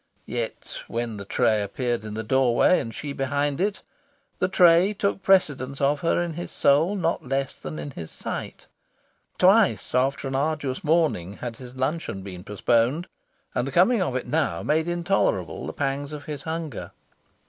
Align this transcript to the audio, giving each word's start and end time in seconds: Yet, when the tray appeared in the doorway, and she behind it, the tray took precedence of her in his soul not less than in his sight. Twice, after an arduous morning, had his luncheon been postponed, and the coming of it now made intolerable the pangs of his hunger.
Yet, 0.25 0.79
when 0.87 1.17
the 1.17 1.25
tray 1.25 1.61
appeared 1.61 2.03
in 2.03 2.15
the 2.15 2.23
doorway, 2.23 2.79
and 2.79 2.91
she 2.91 3.13
behind 3.13 3.61
it, 3.61 3.83
the 4.39 4.47
tray 4.47 4.93
took 4.95 5.21
precedence 5.21 5.79
of 5.79 5.99
her 5.99 6.19
in 6.23 6.33
his 6.33 6.49
soul 6.49 6.95
not 6.95 7.27
less 7.29 7.55
than 7.55 7.77
in 7.77 7.91
his 7.91 8.09
sight. 8.09 8.65
Twice, 9.37 9.93
after 9.93 10.27
an 10.27 10.33
arduous 10.33 10.83
morning, 10.83 11.33
had 11.33 11.57
his 11.57 11.75
luncheon 11.75 12.23
been 12.23 12.43
postponed, 12.43 13.07
and 13.53 13.67
the 13.67 13.71
coming 13.71 14.01
of 14.01 14.15
it 14.15 14.25
now 14.25 14.63
made 14.63 14.87
intolerable 14.87 15.67
the 15.67 15.71
pangs 15.73 16.13
of 16.13 16.25
his 16.25 16.41
hunger. 16.41 16.93